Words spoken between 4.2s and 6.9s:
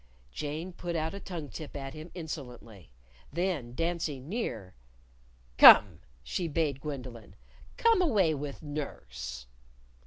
near, "Come!" she bade